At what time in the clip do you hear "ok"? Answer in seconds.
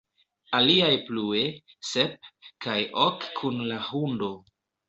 3.05-3.29